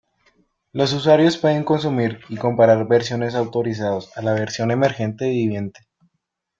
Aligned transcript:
Los 0.73 0.93
usuarios 0.93 1.37
pueden 1.37 1.63
consumir 1.63 2.21
y 2.27 2.37
comparar 2.37 2.87
versiones 2.87 3.35
"autorizados" 3.35 4.09
a 4.17 4.23
la 4.23 4.33
versión 4.33 4.71
emergente 4.71 5.25
"viviente". 5.29 5.81